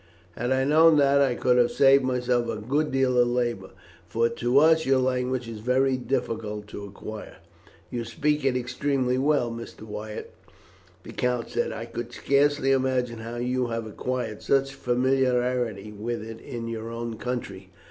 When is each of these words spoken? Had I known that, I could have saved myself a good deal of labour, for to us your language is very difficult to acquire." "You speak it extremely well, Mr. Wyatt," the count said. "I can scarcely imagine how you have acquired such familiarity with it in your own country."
Had 0.35 0.51
I 0.51 0.63
known 0.63 0.97
that, 0.97 1.21
I 1.21 1.35
could 1.35 1.57
have 1.59 1.69
saved 1.69 2.03
myself 2.03 2.49
a 2.49 2.55
good 2.55 2.91
deal 2.91 3.19
of 3.19 3.27
labour, 3.27 3.69
for 4.07 4.29
to 4.29 4.57
us 4.57 4.83
your 4.83 4.97
language 4.97 5.47
is 5.47 5.59
very 5.59 5.95
difficult 5.95 6.67
to 6.69 6.83
acquire." 6.85 7.35
"You 7.91 8.03
speak 8.03 8.43
it 8.43 8.57
extremely 8.57 9.19
well, 9.19 9.51
Mr. 9.51 9.83
Wyatt," 9.83 10.33
the 11.03 11.13
count 11.13 11.49
said. 11.51 11.71
"I 11.71 11.85
can 11.85 12.09
scarcely 12.09 12.71
imagine 12.71 13.19
how 13.19 13.35
you 13.35 13.67
have 13.67 13.85
acquired 13.85 14.41
such 14.41 14.73
familiarity 14.73 15.91
with 15.91 16.23
it 16.23 16.41
in 16.41 16.67
your 16.67 16.89
own 16.89 17.17
country." 17.17 17.69